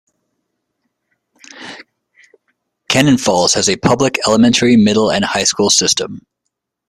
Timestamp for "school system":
5.43-6.25